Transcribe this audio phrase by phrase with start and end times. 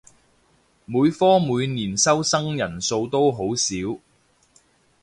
[0.85, 3.75] 每科每年收生人數都好少